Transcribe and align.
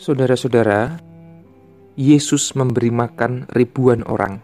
Saudara-saudara, 0.00 0.96
Yesus 1.92 2.56
memberi 2.56 2.88
makan 2.88 3.44
ribuan 3.52 4.00
orang. 4.08 4.40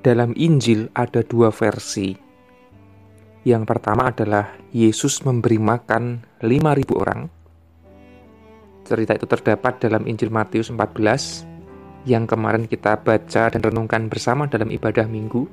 Dalam 0.00 0.32
Injil 0.40 0.88
ada 0.96 1.20
dua 1.20 1.52
versi. 1.52 2.16
Yang 3.44 3.62
pertama 3.68 4.08
adalah 4.08 4.56
Yesus 4.72 5.20
memberi 5.28 5.60
makan 5.60 6.24
5.000 6.40 6.48
orang. 6.96 7.28
Cerita 8.88 9.20
itu 9.20 9.28
terdapat 9.28 9.84
dalam 9.84 10.08
Injil 10.08 10.32
Matius 10.32 10.72
14 10.72 12.08
yang 12.08 12.24
kemarin 12.24 12.64
kita 12.64 13.04
baca 13.04 13.52
dan 13.52 13.60
renungkan 13.60 14.08
bersama 14.08 14.48
dalam 14.48 14.72
ibadah 14.72 15.04
minggu. 15.12 15.44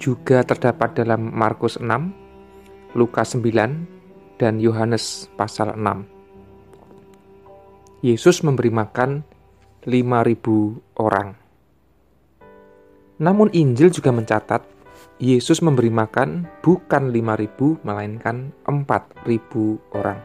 Juga 0.00 0.48
terdapat 0.48 0.96
dalam 0.96 1.28
Markus 1.28 1.76
6, 1.76 1.92
Lukas 2.96 3.36
9, 3.36 4.40
dan 4.40 4.56
Yohanes 4.64 5.28
pasal 5.36 5.76
6. 5.76 6.13
Yesus 8.04 8.44
memberi 8.44 8.68
makan 8.68 9.24
5.000 9.88 11.00
orang. 11.00 11.32
Namun 13.16 13.48
Injil 13.56 13.88
juga 13.88 14.12
mencatat 14.12 14.60
Yesus 15.16 15.64
memberi 15.64 15.88
makan 15.88 16.44
bukan 16.60 17.08
5.000 17.08 17.80
melainkan 17.80 18.52
4.000 18.68 19.96
orang. 19.96 20.20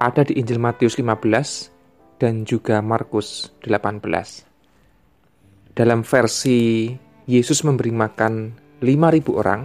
Ada 0.00 0.32
di 0.32 0.40
Injil 0.40 0.56
Matius 0.56 0.96
15 0.96 2.24
dan 2.24 2.48
juga 2.48 2.80
Markus 2.80 3.52
18. 3.60 4.00
Dalam 5.76 6.08
versi 6.08 6.88
Yesus 7.28 7.68
memberi 7.68 7.92
makan 7.92 8.56
5.000 8.80 9.28
orang 9.36 9.60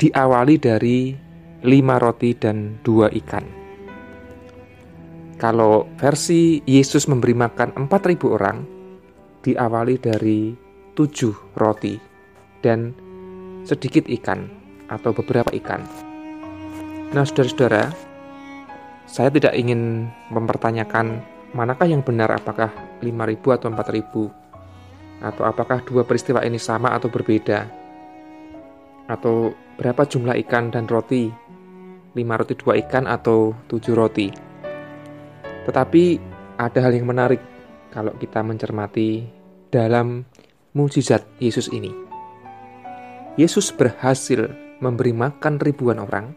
diawali 0.00 0.56
dari 0.56 1.12
5 1.60 1.68
roti 2.00 2.30
dan 2.40 2.80
2 2.80 3.20
ikan. 3.20 3.61
Kalau 5.42 5.90
versi 5.98 6.62
Yesus 6.70 7.10
memberi 7.10 7.34
makan 7.34 7.74
4.000 7.74 8.30
orang, 8.30 8.62
diawali 9.42 9.98
dari 9.98 10.54
tujuh 10.94 11.58
roti 11.58 11.98
dan 12.62 12.94
sedikit 13.66 14.06
ikan 14.06 14.46
atau 14.86 15.10
beberapa 15.10 15.50
ikan. 15.58 15.82
Nah, 17.10 17.26
saudara-saudara, 17.26 17.90
saya 19.10 19.34
tidak 19.34 19.58
ingin 19.58 20.06
mempertanyakan 20.30 21.18
manakah 21.58 21.90
yang 21.90 22.06
benar, 22.06 22.30
apakah 22.30 22.70
5.000 23.02 23.58
atau 23.58 23.66
4.000, 23.66 25.26
atau 25.26 25.42
apakah 25.42 25.82
dua 25.82 26.06
peristiwa 26.06 26.46
ini 26.46 26.62
sama 26.62 26.94
atau 26.94 27.10
berbeda, 27.10 27.66
atau 29.10 29.50
berapa 29.74 30.06
jumlah 30.06 30.38
ikan 30.46 30.70
dan 30.70 30.86
roti, 30.86 31.34
5 32.14 32.38
roti 32.38 32.54
dua 32.54 32.78
ikan 32.86 33.10
atau 33.10 33.58
7 33.66 33.90
roti. 33.90 34.51
Tetapi 35.68 36.04
ada 36.58 36.78
hal 36.82 36.92
yang 36.94 37.06
menarik 37.06 37.40
kalau 37.92 38.14
kita 38.18 38.40
mencermati 38.40 39.26
dalam 39.68 40.26
mukjizat 40.72 41.24
Yesus 41.38 41.68
ini. 41.72 41.92
Yesus 43.40 43.72
berhasil 43.72 44.52
memberi 44.84 45.16
makan 45.16 45.56
ribuan 45.62 46.02
orang 46.02 46.36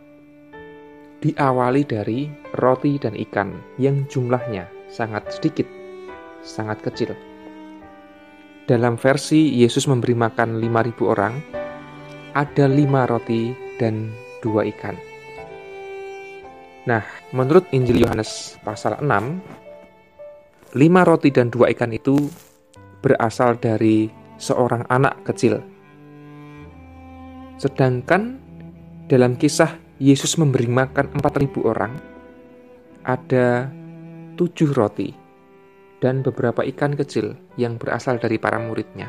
diawali 1.19 1.83
dari 1.83 2.29
roti 2.55 3.01
dan 3.01 3.17
ikan 3.17 3.55
yang 3.81 4.05
jumlahnya 4.07 4.69
sangat 4.93 5.27
sedikit, 5.33 5.65
sangat 6.45 6.85
kecil. 6.85 7.17
Dalam 8.65 8.97
versi 8.97 9.49
Yesus 9.61 9.85
memberi 9.89 10.17
makan 10.17 10.57
5.000 10.57 11.13
orang, 11.13 11.33
ada 12.35 12.65
lima 12.67 13.07
roti 13.07 13.53
dan 13.77 14.11
dua 14.43 14.67
ikan. 14.75 15.14
Nah, 16.85 17.01
menurut 17.33 17.65
Injil 17.73 18.05
Yohanes 18.05 18.61
pasal 18.61 19.01
6, 19.01 20.77
lima 20.77 21.01
roti 21.01 21.33
dan 21.33 21.49
dua 21.49 21.73
ikan 21.73 21.89
itu 21.89 22.29
berasal 23.01 23.57
dari 23.57 24.05
seorang 24.37 24.85
anak 24.93 25.25
kecil. 25.25 25.65
Sedangkan 27.57 28.37
dalam 29.09 29.33
kisah 29.33 29.81
Yesus 29.97 30.35
memberi 30.35 30.67
makan 30.67 31.15
4.000 31.17 31.71
orang, 31.71 31.93
ada 33.07 33.71
tujuh 34.35 34.75
roti 34.75 35.09
dan 36.03 36.19
beberapa 36.21 36.61
ikan 36.67 36.93
kecil 36.93 37.33
yang 37.55 37.79
berasal 37.79 38.19
dari 38.19 38.35
para 38.35 38.59
muridnya. 38.59 39.07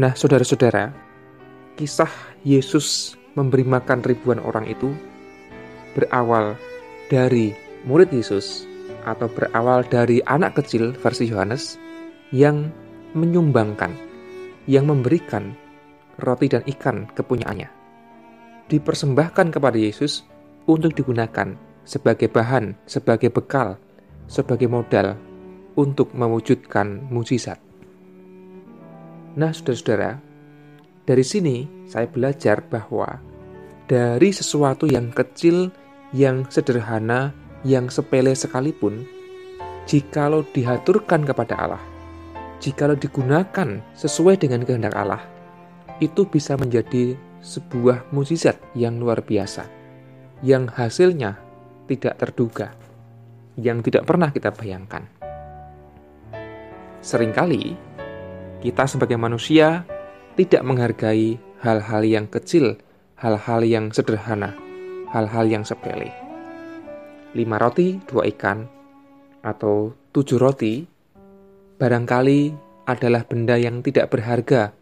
Nah, 0.00 0.16
saudara-saudara, 0.16 0.90
kisah 1.76 2.10
Yesus 2.40 3.18
memberi 3.36 3.62
makan 3.68 4.00
ribuan 4.00 4.40
orang 4.40 4.64
itu 4.64 4.90
berawal 5.96 6.54
dari 7.10 7.52
murid 7.84 8.12
Yesus 8.12 8.68
atau 9.08 9.26
berawal 9.32 9.82
dari 9.88 10.20
anak 10.28 10.60
kecil 10.60 10.92
versi 10.92 11.28
Yohanes 11.30 11.80
yang 12.30 12.68
menyumbangkan, 13.16 13.90
yang 14.70 14.86
memberikan 14.86 15.56
roti 16.20 16.46
dan 16.52 16.62
ikan 16.68 17.08
kepunyaannya. 17.16 17.68
Dipersembahkan 18.70 19.50
kepada 19.50 19.74
Yesus 19.74 20.22
untuk 20.70 20.94
digunakan 20.94 21.56
sebagai 21.82 22.30
bahan, 22.30 22.78
sebagai 22.86 23.32
bekal, 23.34 23.80
sebagai 24.30 24.70
modal 24.70 25.18
untuk 25.74 26.14
mewujudkan 26.14 27.02
mujizat. 27.10 27.58
Nah, 29.34 29.50
saudara-saudara, 29.50 30.22
dari 31.02 31.24
sini 31.26 31.66
saya 31.90 32.06
belajar 32.06 32.62
bahwa 32.62 33.18
dari 33.90 34.30
sesuatu 34.30 34.86
yang 34.86 35.10
kecil 35.10 35.74
yang 36.10 36.46
sederhana, 36.50 37.30
yang 37.62 37.86
sepele 37.86 38.34
sekalipun, 38.34 39.06
jikalau 39.86 40.42
dihaturkan 40.50 41.22
kepada 41.22 41.54
Allah, 41.58 41.82
jikalau 42.58 42.98
digunakan 42.98 43.78
sesuai 43.94 44.38
dengan 44.42 44.66
kehendak 44.66 44.94
Allah, 44.98 45.22
itu 46.02 46.26
bisa 46.26 46.56
menjadi 46.56 47.14
sebuah 47.40 48.10
mukjizat 48.12 48.58
yang 48.76 49.00
luar 49.00 49.24
biasa, 49.24 49.64
yang 50.44 50.68
hasilnya 50.68 51.38
tidak 51.86 52.18
terduga, 52.20 52.74
yang 53.56 53.80
tidak 53.80 54.04
pernah 54.04 54.32
kita 54.32 54.52
bayangkan. 54.52 55.06
Seringkali 57.00 57.76
kita 58.60 58.84
sebagai 58.84 59.16
manusia 59.16 59.88
tidak 60.36 60.62
menghargai 60.64 61.40
hal-hal 61.64 62.02
yang 62.04 62.28
kecil, 62.28 62.76
hal-hal 63.16 63.64
yang 63.64 63.88
sederhana, 63.88 64.56
hal-hal 65.10 65.46
yang 65.50 65.66
sepele. 65.66 66.10
Lima 67.34 67.58
roti, 67.58 67.98
dua 68.06 68.26
ikan, 68.30 68.66
atau 69.42 69.94
tujuh 70.14 70.38
roti, 70.38 70.82
barangkali 71.78 72.40
adalah 72.86 73.22
benda 73.26 73.54
yang 73.54 73.82
tidak 73.86 74.10
berharga 74.10 74.74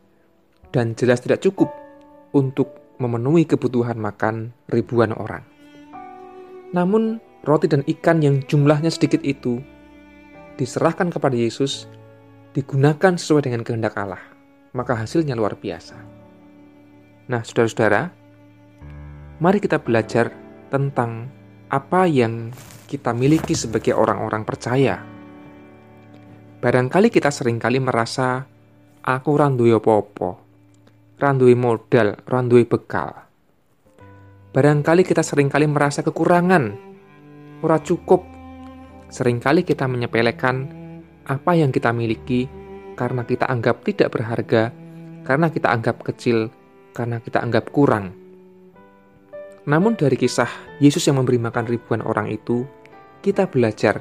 dan 0.73 0.97
jelas 0.97 1.21
tidak 1.21 1.45
cukup 1.45 1.69
untuk 2.33 2.97
memenuhi 2.99 3.45
kebutuhan 3.45 3.97
makan 3.97 4.53
ribuan 4.69 5.15
orang. 5.17 5.45
Namun, 6.75 7.23
roti 7.47 7.71
dan 7.71 7.87
ikan 7.87 8.21
yang 8.21 8.45
jumlahnya 8.45 8.93
sedikit 8.93 9.25
itu 9.25 9.63
diserahkan 10.59 11.09
kepada 11.09 11.39
Yesus, 11.39 11.87
digunakan 12.53 13.15
sesuai 13.15 13.47
dengan 13.47 13.63
kehendak 13.63 13.95
Allah, 13.95 14.21
maka 14.75 14.99
hasilnya 14.99 15.39
luar 15.39 15.55
biasa. 15.57 15.97
Nah, 17.31 17.41
saudara-saudara, 17.47 18.11
mari 19.39 19.63
kita 19.63 19.79
belajar 19.79 20.35
tentang 20.67 21.31
apa 21.71 22.11
yang 22.11 22.51
kita 22.91 23.15
miliki 23.15 23.55
sebagai 23.55 23.95
orang-orang 23.95 24.43
percaya. 24.43 24.99
Barangkali 26.59 27.07
kita 27.07 27.31
sering 27.31 27.63
kali 27.63 27.79
merasa, 27.79 28.43
aku 29.07 29.31
randuwe 29.39 29.79
popo, 29.79 30.43
randuwe 31.23 31.55
modal, 31.55 32.19
randuwe 32.27 32.67
bekal. 32.67 33.15
Barangkali 34.51 35.07
kita 35.07 35.23
sering 35.23 35.47
kali 35.47 35.71
merasa 35.71 36.03
kekurangan, 36.03 36.65
ora 37.63 37.79
cukup. 37.79 38.27
Seringkali 39.09 39.63
kita 39.63 39.87
menyepelekan 39.87 40.57
apa 41.31 41.55
yang 41.55 41.71
kita 41.71 41.95
miliki 41.95 42.51
karena 42.99 43.23
kita 43.23 43.47
anggap 43.47 43.87
tidak 43.87 44.11
berharga, 44.11 44.75
karena 45.23 45.47
kita 45.47 45.71
anggap 45.71 46.03
kecil, 46.03 46.51
karena 46.91 47.23
kita 47.23 47.39
anggap 47.39 47.71
kurang. 47.71 48.18
Namun 49.69 50.01
dari 50.01 50.17
kisah 50.17 50.49
Yesus 50.81 51.05
yang 51.05 51.21
memberi 51.21 51.37
makan 51.37 51.69
ribuan 51.69 52.01
orang 52.01 52.33
itu, 52.33 52.65
kita 53.21 53.45
belajar 53.45 54.01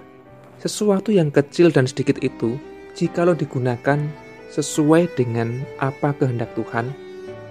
sesuatu 0.63 1.11
yang 1.11 1.27
kecil 1.27 1.75
dan 1.75 1.83
sedikit 1.83 2.15
itu, 2.23 2.55
jikalau 2.95 3.35
digunakan 3.35 3.99
sesuai 4.47 5.11
dengan 5.19 5.67
apa 5.83 6.15
kehendak 6.15 6.55
Tuhan, 6.55 6.95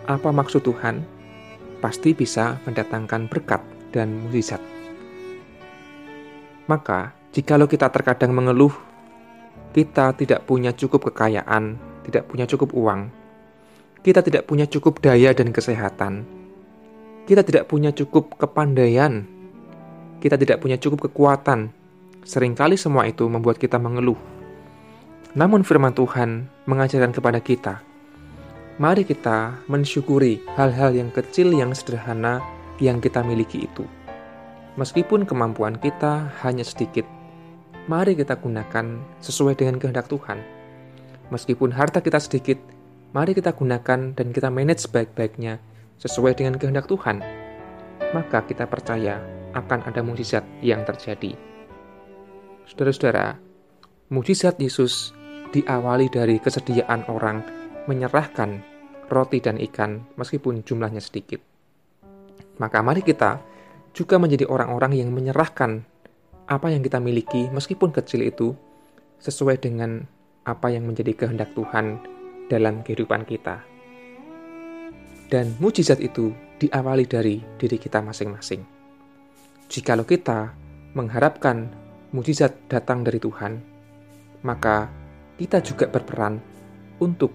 apa 0.09 0.33
maksud 0.33 0.65
Tuhan, 0.65 1.05
pasti 1.85 2.17
bisa 2.17 2.57
mendatangkan 2.65 3.29
berkat 3.29 3.61
dan 3.93 4.17
mujizat. 4.25 4.65
Maka, 6.73 7.13
jikalau 7.37 7.69
kita 7.69 7.93
terkadang 7.93 8.33
mengeluh, 8.33 8.73
kita 9.77 10.17
tidak 10.17 10.49
punya 10.49 10.73
cukup 10.73 11.13
kekayaan, 11.13 11.77
tidak 12.09 12.33
punya 12.33 12.49
cukup 12.49 12.73
uang, 12.73 13.13
kita 14.01 14.25
tidak 14.25 14.49
punya 14.49 14.65
cukup 14.65 15.05
daya 15.05 15.37
dan 15.37 15.53
kesehatan, 15.53 16.25
kita 17.27 17.43
tidak 17.43 17.67
punya 17.67 17.91
cukup 17.91 18.39
kepandaian, 18.39 19.27
kita 20.23 20.39
tidak 20.39 20.63
punya 20.63 20.79
cukup 20.79 21.11
kekuatan. 21.11 21.75
Seringkali 22.23 22.79
semua 22.79 23.07
itu 23.11 23.27
membuat 23.27 23.59
kita 23.59 23.83
mengeluh. 23.83 24.19
Namun 25.35 25.67
firman 25.67 25.91
Tuhan 25.91 26.47
mengajarkan 26.71 27.11
kepada 27.11 27.43
kita, 27.43 27.75
mari 28.79 29.03
kita 29.03 29.59
mensyukuri 29.67 30.43
hal-hal 30.55 30.95
yang 30.95 31.11
kecil 31.11 31.51
yang 31.51 31.75
sederhana 31.75 32.39
yang 32.79 33.03
kita 33.03 33.27
miliki 33.27 33.67
itu. 33.67 33.83
Meskipun 34.79 35.27
kemampuan 35.27 35.83
kita 35.83 36.31
hanya 36.47 36.63
sedikit, 36.63 37.05
mari 37.91 38.15
kita 38.15 38.39
gunakan 38.39 39.03
sesuai 39.19 39.59
dengan 39.59 39.83
kehendak 39.83 40.07
Tuhan. 40.07 40.39
Meskipun 41.35 41.75
harta 41.75 41.99
kita 41.99 42.23
sedikit, 42.23 42.63
mari 43.11 43.35
kita 43.35 43.51
gunakan 43.51 44.15
dan 44.15 44.27
kita 44.31 44.47
manage 44.47 44.87
baik-baiknya 44.95 45.59
sesuai 46.01 46.37
dengan 46.37 46.57
kehendak 46.57 46.89
Tuhan. 46.89 47.21
Maka 48.13 48.45
kita 48.47 48.69
percaya 48.69 49.21
akan 49.57 49.89
ada 49.89 50.05
mujizat 50.05 50.45
yang 50.61 50.85
terjadi. 50.85 51.35
Saudara-saudara, 52.69 53.39
mujizat 54.13 54.61
Yesus 54.61 55.17
diawali 55.55 56.11
dari 56.13 56.37
kesediaan 56.43 57.07
orang 57.09 57.41
menyerahkan 57.87 58.61
roti 59.07 59.39
dan 59.39 59.57
ikan 59.63 60.03
meskipun 60.19 60.67
jumlahnya 60.67 61.01
sedikit. 61.01 61.39
Maka 62.59 62.83
mari 62.83 63.01
kita 63.05 63.39
juga 63.97 64.19
menjadi 64.21 64.45
orang-orang 64.51 64.99
yang 64.99 65.11
menyerahkan 65.15 65.87
apa 66.47 66.67
yang 66.71 66.83
kita 66.83 67.01
miliki 67.03 67.49
meskipun 67.51 67.91
kecil 67.91 68.23
itu 68.23 68.55
sesuai 69.23 69.59
dengan 69.63 70.05
apa 70.47 70.71
yang 70.71 70.87
menjadi 70.87 71.15
kehendak 71.15 71.51
Tuhan 71.57 71.99
dalam 72.47 72.87
kehidupan 72.87 73.27
kita. 73.27 73.76
Dan 75.27 75.59
mujizat 75.59 75.99
itu 75.99 76.31
diawali 76.63 77.05
dari 77.05 77.43
diri 77.59 77.77
kita 77.77 77.99
masing-masing. 77.99 78.63
Jikalau 79.67 80.07
kita 80.07 80.55
mengharapkan 80.95 81.67
mujizat 82.15 82.55
datang 82.71 83.03
dari 83.03 83.19
Tuhan, 83.19 83.59
maka 84.47 84.87
kita 85.37 85.59
juga 85.61 85.91
berperan 85.91 86.39
untuk 87.03 87.35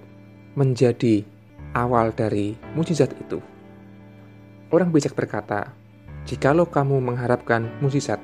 menjadi 0.56 1.22
awal 1.76 2.16
dari 2.16 2.56
mujizat 2.74 3.12
itu. 3.20 3.44
Orang 4.72 4.96
bijak 4.96 5.12
berkata, 5.12 5.76
"Jikalau 6.24 6.72
kamu 6.72 7.04
mengharapkan 7.04 7.68
mujizat, 7.84 8.24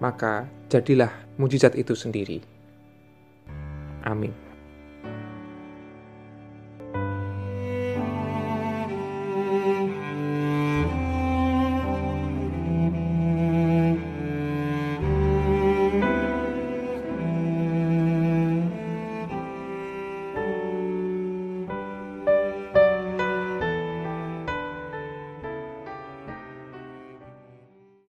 maka 0.00 0.48
jadilah 0.72 1.12
mujizat 1.36 1.76
itu 1.76 1.92
sendiri." 1.92 2.40
Amin. 4.02 4.32